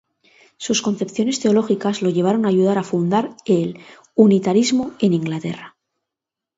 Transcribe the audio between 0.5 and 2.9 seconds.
Sus concepciones teológicas lo llevaron a ayudar a